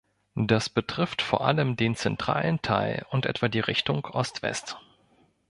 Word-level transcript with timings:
Das 0.33 0.67
betrifft 0.67 1.21
vor 1.21 1.45
allem 1.45 1.75
den 1.75 1.93
zentralen 1.95 2.59
Teil 2.63 3.05
und 3.11 3.27
etwa 3.27 3.49
die 3.49 3.59
Richtung 3.59 4.03
Ost-West. 4.07 4.79